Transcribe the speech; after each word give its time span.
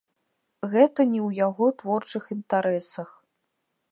Гэта 0.71 1.05
не 1.11 1.19
ў 1.27 1.29
яго 1.47 1.65
творчых 1.83 2.23
інтарэсах. 2.39 3.09